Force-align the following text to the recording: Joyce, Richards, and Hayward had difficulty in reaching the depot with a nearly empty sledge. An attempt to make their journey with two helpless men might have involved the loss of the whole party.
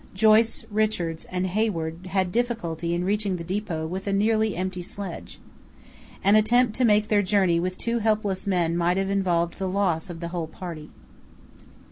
Joyce, 0.15 0.65
Richards, 0.71 1.25
and 1.25 1.45
Hayward 1.45 2.07
had 2.07 2.31
difficulty 2.31 2.95
in 2.95 3.03
reaching 3.03 3.35
the 3.35 3.43
depot 3.43 3.85
with 3.85 4.07
a 4.07 4.13
nearly 4.13 4.55
empty 4.55 4.81
sledge. 4.81 5.39
An 6.23 6.35
attempt 6.35 6.75
to 6.77 6.83
make 6.83 7.07
their 7.09 7.21
journey 7.21 7.59
with 7.59 7.77
two 7.77 7.99
helpless 7.99 8.47
men 8.47 8.75
might 8.75 8.97
have 8.97 9.11
involved 9.11 9.59
the 9.59 9.69
loss 9.69 10.09
of 10.09 10.19
the 10.19 10.29
whole 10.29 10.47
party. 10.47 10.89